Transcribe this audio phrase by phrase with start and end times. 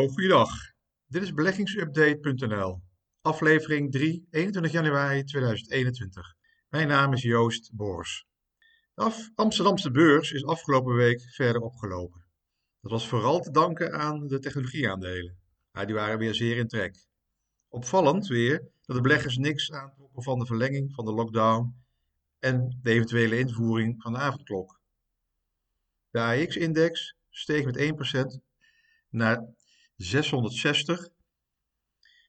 [0.00, 0.50] Hallo, goeiedag.
[1.06, 2.82] Dit is beleggingsupdate.nl,
[3.20, 6.34] aflevering 3, 21 januari 2021.
[6.68, 8.26] Mijn naam is Joost Boors.
[8.94, 12.24] De Amsterdamse beurs is afgelopen week verder opgelopen.
[12.80, 15.38] Dat was vooral te danken aan de technologieaandelen.
[15.72, 17.06] Ja, die waren weer zeer in trek.
[17.68, 21.74] Opvallend weer dat de beleggers niks aantrokken van de verlenging van de lockdown
[22.38, 24.80] en de eventuele invoering van de avondklok.
[26.10, 28.40] De AX-index steeg met 1%
[29.08, 29.58] naar
[30.00, 31.08] 660.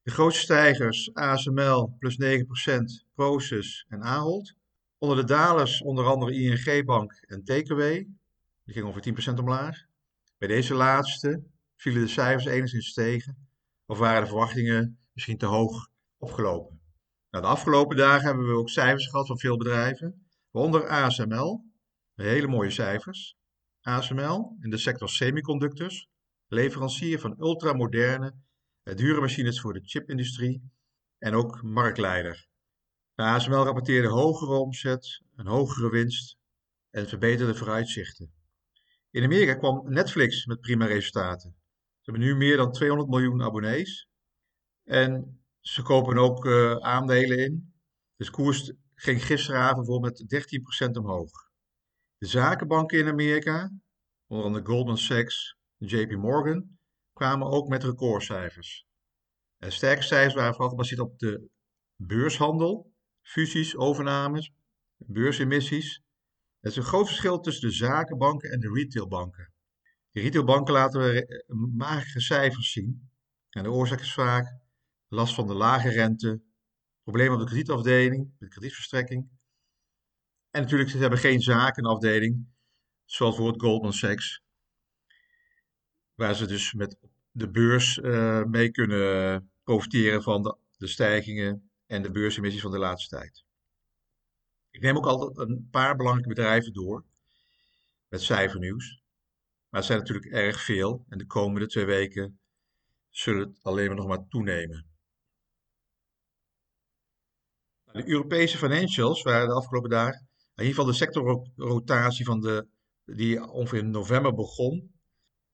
[0.03, 4.53] De grootste stijgers ASML plus 9%, Proces en Ahold.
[4.97, 7.79] Onder de dalers onder andere ING Bank en TKW.
[8.63, 9.85] Die gingen ongeveer 10% omlaag.
[10.37, 11.43] Bij deze laatste
[11.75, 13.47] vielen de cijfers enigszins tegen
[13.85, 16.81] of waren de verwachtingen misschien te hoog opgelopen.
[17.29, 21.65] Nou, de afgelopen dagen hebben we ook cijfers gehad van veel bedrijven, waaronder ASML.
[22.13, 23.37] Hele mooie cijfers.
[23.81, 26.10] ASML in de sector semiconductors
[26.51, 28.35] leverancier van ultramoderne,
[28.83, 30.71] eh, dure machines voor de chipindustrie
[31.17, 32.47] en ook marktleider.
[33.13, 36.37] De ASML rapporteerde hogere omzet, een hogere winst
[36.89, 38.33] en verbeterde vooruitzichten.
[39.09, 41.55] In Amerika kwam Netflix met prima resultaten.
[42.01, 44.09] Ze hebben nu meer dan 200 miljoen abonnees
[44.83, 47.73] en ze kopen ook uh, aandelen in.
[48.15, 50.45] Dus koers ging gisteravond voor met
[50.87, 51.31] 13% omhoog.
[52.17, 53.71] De zakenbanken in Amerika,
[54.27, 56.79] onder andere Goldman Sachs, JP Morgan
[57.13, 58.85] kwamen ook met recordcijfers.
[59.57, 61.49] De sterke cijfers waren vooral gebaseerd op de
[61.95, 64.51] beurshandel, fusies, overnames,
[64.97, 66.03] beursemissies.
[66.59, 69.53] Er is een groot verschil tussen de zakenbanken en de retailbanken.
[70.11, 71.43] De retailbanken laten we
[71.75, 73.09] magere cijfers zien.
[73.49, 74.59] En de oorzaak is vaak
[75.07, 76.41] last van de lage rente,
[77.03, 79.29] problemen op de kredietafdeling, de kredietverstrekking.
[80.49, 82.47] En natuurlijk, ze hebben geen zakenafdeling,
[83.05, 84.43] zoals bijvoorbeeld Goldman Sachs,
[86.21, 86.97] waar ze dus met
[87.31, 92.77] de beurs uh, mee kunnen profiteren van de, de, stijgingen en de beursemissies van de
[92.77, 93.43] laatste tijd.
[94.69, 97.05] Ik neem ook altijd een paar belangrijke bedrijven door
[98.07, 99.01] met cijfernieuws.
[99.69, 102.39] Maar het zijn natuurlijk erg veel en de komende twee weken
[103.09, 104.85] zullen het alleen maar nog maar toenemen.
[107.83, 112.67] De Europese financials waren de afgelopen dagen, in ieder geval de sectorrotatie van de,
[113.05, 115.00] die ongeveer in november begon,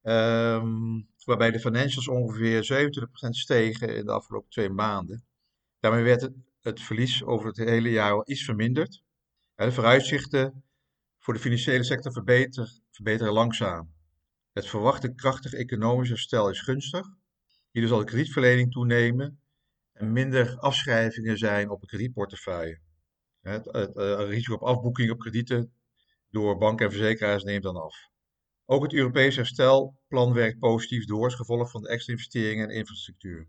[0.02, 5.26] Ehm, waarbij de financials ongeveer 27% stegen in de afgelopen twee maanden.
[5.80, 9.04] Daarmee werd het, het verlies over het hele jaar iets verminderd.
[9.56, 10.64] de vooruitzichten
[11.20, 13.94] voor de financiële sector verbeteren, verbeteren langzaam.
[14.52, 17.08] Het verwachte krachtig economisch herstel is gunstig.
[17.72, 19.42] Hierdoor zal de kredietverlening toenemen
[19.94, 22.80] en minder afschrijvingen zijn op een kredietportefeuille.
[23.42, 25.74] Het, het, het risico op afboeking op kredieten
[26.30, 27.96] door banken en verzekeraars neemt dan af.
[28.70, 33.48] Ook het Europees herstelplan werkt positief door als gevolg van de extra investeringen en infrastructuur.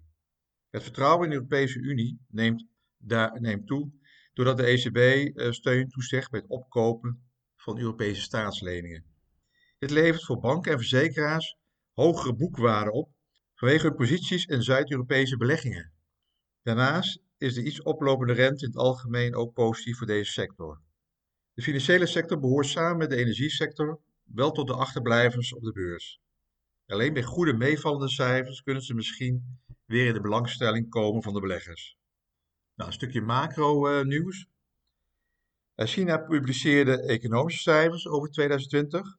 [0.70, 2.66] Het vertrouwen in de Europese Unie neemt,
[2.98, 3.92] daar, neemt toe
[4.32, 9.04] doordat de ECB eh, steun toezegt bij het opkopen van Europese staatsleningen.
[9.78, 11.56] Dit levert voor banken en verzekeraars
[11.92, 13.10] hogere boekwaarden op
[13.54, 15.92] vanwege hun posities in Zuid-Europese beleggingen.
[16.62, 20.80] Daarnaast is de iets oplopende rente in het algemeen ook positief voor deze sector.
[21.54, 24.00] De financiële sector behoort samen met de energiesector
[24.34, 26.20] wel tot de achterblijvers op de beurs.
[26.86, 31.40] Alleen bij goede meevallende cijfers kunnen ze misschien weer in de belangstelling komen van de
[31.40, 31.96] beleggers.
[32.74, 34.46] Nou, een stukje macro-nieuws.
[35.74, 39.16] Eh, China publiceerde economische cijfers over 2020.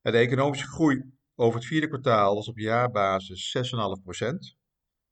[0.00, 4.56] De economische groei over het vierde kwartaal was op jaarbasis 6,5%.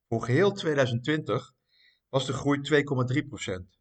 [0.08, 1.52] Voor geheel 2020
[2.08, 3.78] was de groei 2,3%.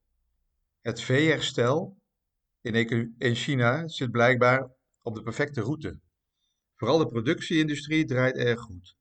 [0.82, 1.98] Het V-herstel
[2.62, 4.72] in China zit blijkbaar
[5.04, 6.00] op de perfecte route.
[6.76, 8.96] Vooral de productieindustrie draait erg goed.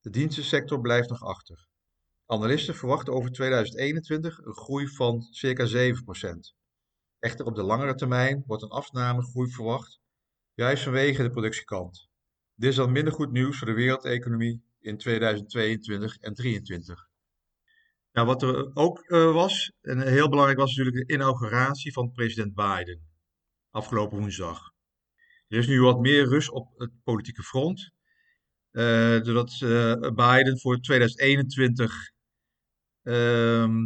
[0.00, 1.66] De dienstensector blijft nog achter.
[2.26, 6.56] Analisten verwachten over 2021 een groei van circa 7%.
[7.18, 10.00] Echter op de langere termijn wordt een afnamegroei verwacht,
[10.54, 12.08] juist vanwege de productiekant.
[12.54, 17.08] Dit is dan minder goed nieuws voor de wereldeconomie in 2022 en 2023.
[18.12, 22.54] Nou, wat er ook uh, was, en heel belangrijk was natuurlijk de inauguratie van president
[22.54, 23.06] Biden
[23.70, 24.72] afgelopen woensdag.
[25.48, 27.90] Er is nu wat meer rust op het politieke front.
[28.72, 31.92] Uh, doordat uh, Biden voor 2021
[33.02, 33.14] uh,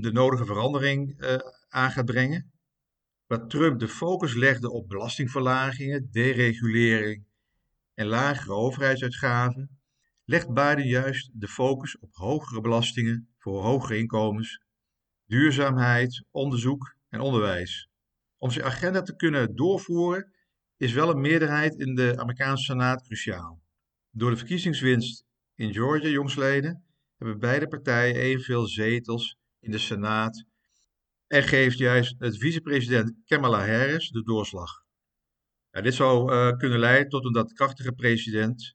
[0.01, 1.37] de nodige verandering uh,
[1.69, 2.53] aan gaat brengen.
[3.27, 7.27] Waar Trump de focus legde op belastingverlagingen, deregulering
[7.95, 9.81] en lagere overheidsuitgaven,
[10.25, 14.61] legt Biden juist de focus op hogere belastingen voor hogere inkomens,
[15.27, 17.89] duurzaamheid, onderzoek en onderwijs.
[18.39, 20.33] Om zijn agenda te kunnen doorvoeren
[20.83, 23.63] is wel een meerderheid in de Amerikaanse Senaat cruciaal.
[24.11, 25.25] Door de verkiezingswinst
[25.55, 26.85] in Georgia, jongsleden,
[27.17, 30.45] hebben beide partijen evenveel zetels in de Senaat
[31.27, 34.71] en geeft juist het vicepresident Kamala Harris de doorslag.
[35.71, 38.75] Ja, dit zou uh, kunnen leiden tot een daadkrachtige president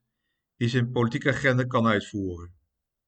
[0.55, 2.55] die zijn politieke agenda kan uitvoeren.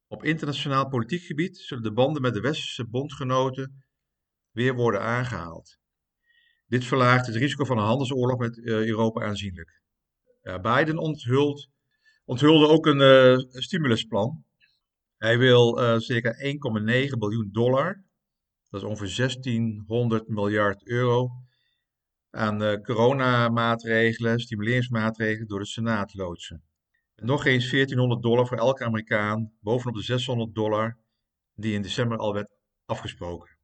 [0.08, 3.84] Op internationaal politiek gebied zullen de banden met de westerse bondgenoten
[4.52, 5.78] weer worden aangehaald.
[6.70, 9.82] Dit verlaagt het risico van een handelsoorlog met uh, Europa aanzienlijk.
[10.62, 11.70] Biden onthult,
[12.26, 14.44] onthulde ook een uh, stimulusplan.
[15.18, 18.04] Hij wil uh, circa 1,9 biljoen dollar,
[18.70, 21.30] dat is ongeveer 1600 miljard euro,
[22.30, 26.64] aan coronamaatregelen, stimuleringsmaatregelen door de Senaat loodsen.
[27.16, 30.98] En nog eens 1400 dollar voor elke Amerikaan, bovenop de 600 dollar
[31.54, 32.52] die in december al werd
[32.86, 33.59] afgesproken.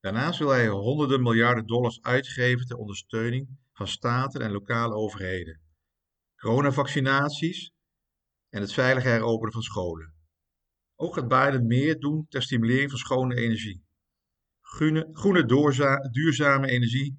[0.00, 5.60] Daarnaast wil hij honderden miljarden dollars uitgeven ter ondersteuning van staten en lokale overheden,
[6.36, 7.72] coronavaccinaties
[8.48, 10.14] en het veilig heropenen van scholen.
[10.96, 13.84] Ook gaat Biden meer doen ter stimulering van schone energie.
[14.60, 15.44] Groene, groene
[16.10, 17.18] duurzame energie.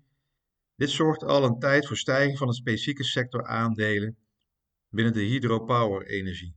[0.75, 4.18] Dit zorgt al een tijd voor stijging van de specifieke sector aandelen
[4.89, 6.56] binnen de hydropower energie.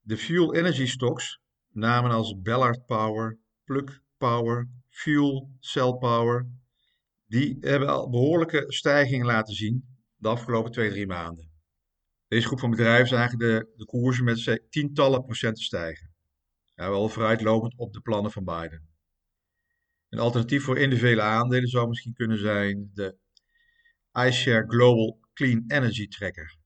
[0.00, 6.46] De fuel energy stocks, namen als Ballard Power, Plug Power, Fuel Cell Power,
[7.26, 11.50] die hebben al behoorlijke stijgingen laten zien de afgelopen twee, drie maanden.
[12.28, 16.14] Deze groep van bedrijven zagen de, de koersen met tientallen procenten stijgen.
[16.74, 18.88] Ja, wel vooruitlopend op de plannen van Biden.
[20.08, 23.16] Een alternatief voor individuele aandelen zou misschien kunnen zijn de
[24.12, 26.56] iShare Global Clean Energy Tracker.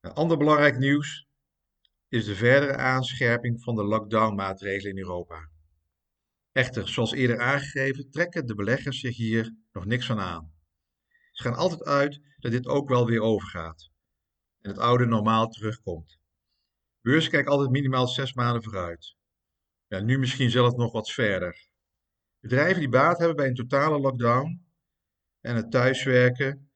[0.00, 1.26] Een ander belangrijk nieuws
[2.08, 5.52] is de verdere aanscherping van de lockdown-maatregelen in Europa.
[6.54, 10.52] Echter, zoals eerder aangegeven, trekken de beleggers zich hier nog niks van aan.
[11.32, 13.90] Ze gaan altijd uit dat dit ook wel weer overgaat
[14.60, 16.18] en het oude normaal terugkomt.
[17.00, 19.16] Beurs kijkt altijd minimaal zes maanden vooruit.
[19.86, 21.68] Ja, nu misschien zelfs nog wat verder.
[22.40, 24.64] Bedrijven die baat hebben bij een totale lockdown
[25.40, 26.70] en het thuiswerken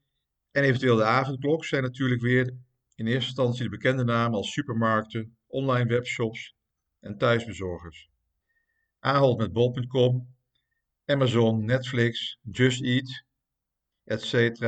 [0.51, 2.47] en eventueel de avondklok zijn natuurlijk weer
[2.95, 6.55] in eerste instantie de bekende namen als supermarkten, online webshops
[7.01, 8.11] en thuisbezorgers.
[9.01, 10.35] Ahold met bol.com,
[11.05, 13.25] Amazon, Netflix, Just Eat,
[14.05, 14.61] etc.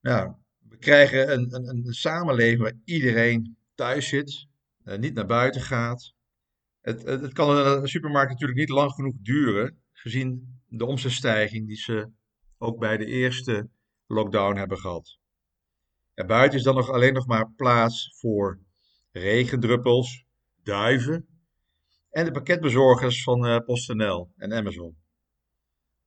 [0.00, 0.34] Nou,
[0.68, 4.46] we krijgen een, een, een samenleving waar iedereen thuis zit,
[4.84, 6.12] uh, niet naar buiten gaat.
[6.80, 12.10] Het, het, kan een supermarkt natuurlijk niet lang genoeg duren, gezien de omzetstijging die ze
[12.58, 13.68] ook bij de eerste
[14.06, 15.18] lockdown hebben gehad.
[16.14, 18.60] Er buiten is dan nog alleen nog maar plaats voor
[19.12, 20.24] regendruppels,
[20.62, 21.33] duiven
[22.14, 24.96] en de pakketbezorgers van uh, PostNL en Amazon.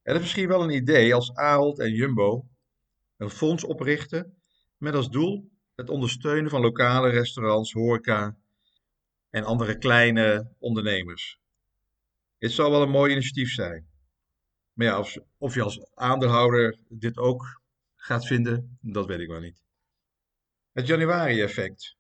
[0.02, 2.48] Het is misschien wel een idee als Ahold en Jumbo
[3.18, 4.38] een fonds oprichten
[4.78, 8.38] met als doel het ondersteunen van lokale restaurants, horeca
[9.30, 11.40] en andere kleine ondernemers.
[12.38, 13.88] Dit zou wel een mooi initiatief zijn.
[14.74, 17.62] Maar ja, of, of je als aandeelhouder dit ook
[17.96, 19.64] gaat vinden, dat weet ik wel niet.
[20.72, 21.96] Het januari-effect.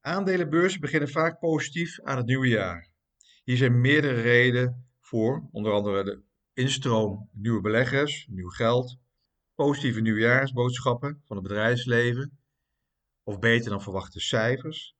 [0.00, 2.96] Aandelenbeurzen beginnen vaak positief aan het nieuwe jaar.
[3.48, 8.98] Hier zijn meerdere redenen voor, onder andere de instroom nieuwe beleggers, nieuw geld,
[9.54, 12.38] positieve nieuwjaarsboodschappen van het bedrijfsleven,
[13.22, 14.96] of beter dan verwachte cijfers,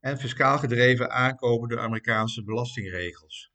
[0.00, 3.52] en fiscaal gedreven aankopen door Amerikaanse belastingregels.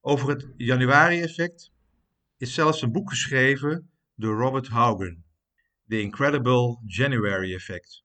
[0.00, 1.72] Over het januari-effect
[2.36, 5.24] is zelfs een boek geschreven door Robert Haugen,
[5.86, 8.04] The Incredible January Effect.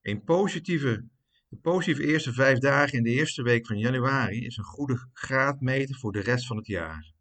[0.00, 1.08] Een positieve,
[1.54, 5.96] de positieve eerste vijf dagen in de eerste week van januari is een goede graadmeter
[5.96, 7.12] voor de rest van het jaar.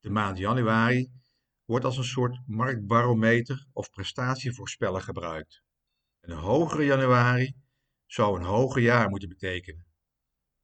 [0.00, 1.10] De maand januari
[1.64, 5.62] wordt als een soort marktbarometer of prestatievoorspeller gebruikt.
[6.20, 7.54] Een hogere januari
[8.06, 9.86] zou een hoger jaar moeten betekenen.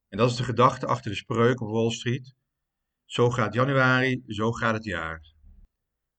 [0.09, 2.35] En dat is de gedachte achter de spreuk op Wall Street.
[3.05, 5.33] Zo gaat januari, zo gaat het jaar.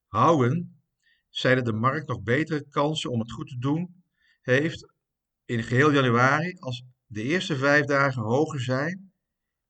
[0.08, 0.84] Houden
[1.30, 4.04] zei dat de markt nog betere kansen om het goed te doen
[4.42, 4.94] heeft
[5.46, 9.14] in geheel januari als de eerste vijf dagen hoger zijn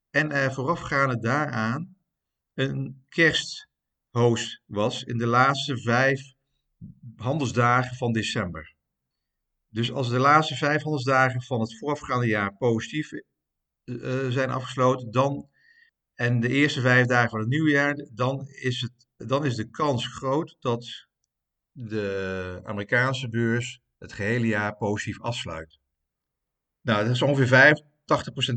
[0.09, 1.95] en er voorafgaande daaraan
[2.53, 6.33] een kersthoos was in de laatste vijf
[7.15, 8.75] handelsdagen van december.
[9.67, 15.49] Dus als de laatste vijf handelsdagen van het voorafgaande jaar positief uh, zijn afgesloten, dan
[16.13, 19.69] en de eerste vijf dagen van het nieuwe jaar, dan is, het, dan is de
[19.69, 21.07] kans groot dat
[21.71, 25.79] de Amerikaanse beurs het gehele jaar positief afsluit.
[26.81, 27.77] Nou, dat is ongeveer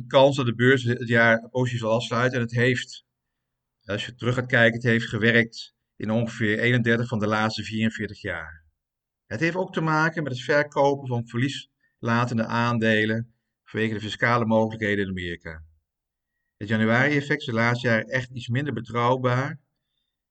[0.00, 2.38] 85% kans dat de beurs het jaar positief zal afsluiten.
[2.38, 3.04] En het heeft,
[3.84, 8.20] als je terug gaat kijken, het heeft gewerkt in ongeveer 31 van de laatste 44
[8.20, 8.64] jaar.
[9.26, 15.04] Het heeft ook te maken met het verkopen van verlieslatende aandelen vanwege de fiscale mogelijkheden
[15.04, 15.64] in Amerika.
[16.56, 19.60] Het januari-effect is de laatste jaren echt iets minder betrouwbaar,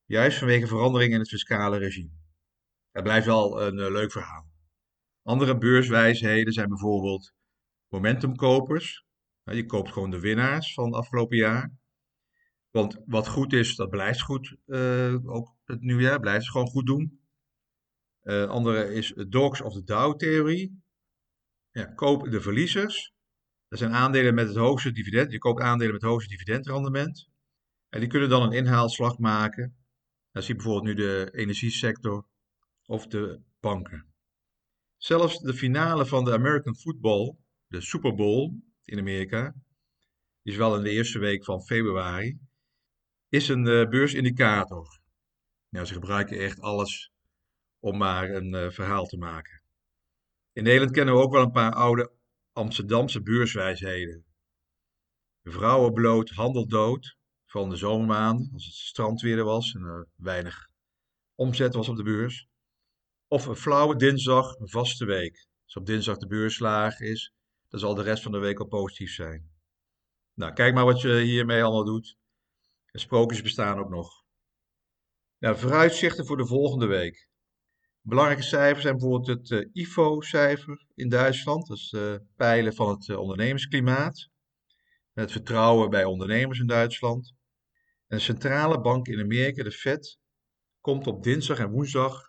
[0.05, 2.11] juist vanwege veranderingen in het fiscale regime.
[2.91, 4.46] Het blijft wel een uh, leuk verhaal.
[5.27, 7.33] Andere beurswijsheden zijn bijvoorbeeld
[7.87, 9.05] momentumkopers.
[9.43, 11.71] je koopt gewoon de winnaars van het afgelopen jaar.
[12.71, 14.55] Want wat goed is, dat blijft goed.
[14.65, 17.21] Uh, ook het nieuwjaar blijft het gewoon goed doen.
[18.23, 20.81] Uh, andere is Dogs of the Dow-theorie.
[21.71, 23.13] Ja, koop de verliezers.
[23.67, 25.31] Dat zijn aandelen met het hoogste dividend.
[25.31, 27.29] Je koopt aandelen met het hoogste dividendrendement.
[27.89, 29.77] En die kunnen dan een inhaalslag maken.
[30.31, 32.27] Dan zie je bijvoorbeeld nu de energiesector
[32.85, 34.15] of de banken.
[34.97, 37.35] Zelfs de finale van de American Football,
[37.67, 39.55] de Super Bowl in Amerika,
[40.41, 42.39] is wel in de eerste week van februari,
[43.29, 44.99] is een uh, beursindicator.
[45.69, 47.11] Nou, ze gebruiken echt alles
[47.79, 49.61] om maar een uh, verhaal te maken.
[50.53, 52.11] In Nederland kennen we ook wel een paar oude
[52.51, 54.25] Amsterdamse beurswijsheden.
[55.43, 57.17] Vrouwen bloot, handel dood,
[57.53, 60.67] in de zomermaanden, als het strandweer was en er weinig
[61.35, 62.47] omzet was op de beurs.
[63.29, 65.47] Of een flauwe dinsdag, een vaste week.
[65.63, 67.33] Als op dinsdag de beurs laag is,
[67.67, 69.51] dan zal de rest van de week al positief zijn.
[70.33, 72.17] Nou, kijk maar wat je hiermee allemaal doet.
[72.91, 74.23] En sprookjes bestaan ook nog.
[75.39, 77.29] Nou, vooruitzichten voor de volgende week.
[78.01, 81.67] Belangrijke cijfers zijn bijvoorbeeld het uh, IFO-cijfer in Duitsland.
[81.67, 84.29] Dat is de pijlen van het uh, ondernemersklimaat.
[85.13, 87.33] Het vertrouwen bij ondernemers in Duitsland.
[88.07, 90.19] En de centrale bank in Amerika, de Fed,
[90.81, 92.26] komt op dinsdag en woensdag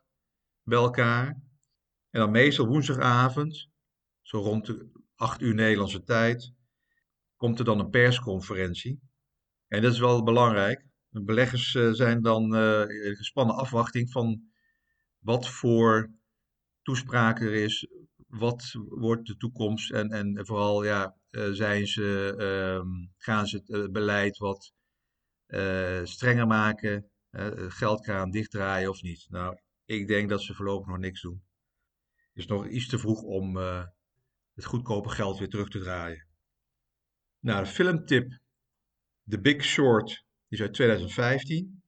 [0.69, 1.27] bij elkaar.
[2.11, 3.69] En dan meestal woensdagavond,
[4.23, 6.53] zo rond de 8 uur Nederlandse tijd,
[7.37, 9.01] komt er dan een persconferentie.
[9.69, 10.87] En dat is wel belangrijk.
[11.09, 12.57] De beleggers uh, zijn dan
[12.89, 14.43] in gespannen afwachting van
[15.19, 16.11] wat voor
[16.83, 17.89] toespraak er is,
[18.29, 23.93] wat wordt de toekomst en, en vooral ja, uh, zijn ze, uh, gaan ze het
[23.93, 24.73] beleid wat
[25.47, 27.11] eh, strenger maken,
[27.69, 29.27] geldkraan dichtdraaien of niet.
[29.29, 29.59] Nou,
[29.89, 31.43] ik denk dat ze voorlopig nog niks doen.
[32.15, 33.57] Het is nog iets te vroeg om
[34.55, 36.27] het goedkope geld weer terug te draaien.
[37.41, 38.41] Nou, de filmtip
[39.25, 41.83] The Big Short is uit 2015.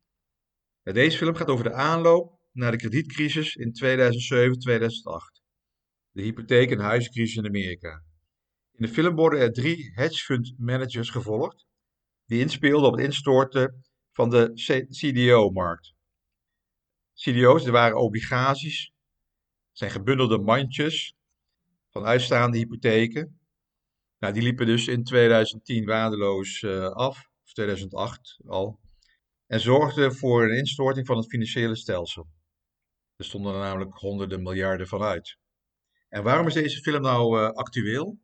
[0.83, 5.42] Deze film gaat over de aanloop naar de kredietcrisis in 2007-2008.
[6.11, 8.04] De hypotheek- en huizencrisis in Amerika.
[8.73, 11.66] In de film worden er drie hedge fund managers gevolgd,
[12.25, 14.50] die inspeelden op het instorten van de
[14.90, 15.95] CDO-markt.
[17.14, 18.93] CDO's waren obligaties,
[19.73, 21.14] zijn gebundelde mandjes
[21.90, 23.40] van uitstaande hypotheken.
[24.19, 28.81] Nou, die liepen dus in 2010 waardeloos uh, af, of 2008 al,
[29.47, 32.29] en zorgden voor een instorting van het financiële stelsel.
[33.17, 35.38] Er stonden er namelijk honderden miljarden van uit.
[36.09, 38.19] En waarom is deze film nou uh, actueel?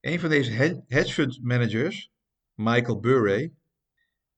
[0.00, 2.10] Een van deze hedge fund managers,
[2.54, 3.52] Michael Burry,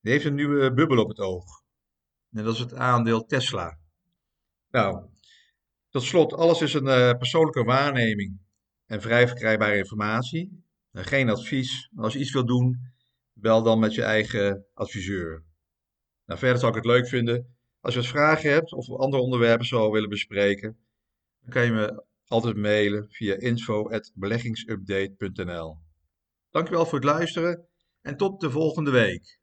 [0.00, 1.44] die heeft een nieuwe bubbel op het oog.
[2.32, 3.78] En dat is het aandeel Tesla.
[4.70, 5.08] Nou,
[5.88, 8.40] tot slot, alles is een uh, persoonlijke waarneming
[8.86, 10.64] en vrij verkrijgbare informatie.
[10.92, 11.90] Uh, geen advies.
[11.96, 12.92] Als je iets wilt doen,
[13.32, 15.44] bel dan met je eigen adviseur.
[16.24, 19.66] Nou, verder zou ik het leuk vinden als je wat vragen hebt of andere onderwerpen
[19.66, 20.78] zou willen bespreken,
[21.40, 25.78] dan kan je me altijd mailen via info.beleggingsupdate.nl.
[26.50, 27.68] Dankjewel voor het luisteren
[28.00, 29.37] en tot de volgende week.